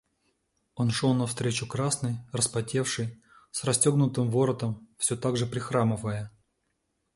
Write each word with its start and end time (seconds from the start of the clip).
Он 0.73 0.89
шел 0.89 1.13
навстречу 1.13 1.67
красный, 1.67 2.17
распотевший, 2.33 3.21
с 3.51 3.63
расстегнутым 3.63 4.31
воротом, 4.31 4.87
всё 4.97 5.15
так 5.15 5.37
же 5.37 5.45
прихрамывая. 5.45 6.31